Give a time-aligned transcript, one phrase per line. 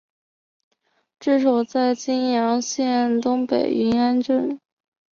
[1.19, 4.59] 治所在今云阳县东北云安镇。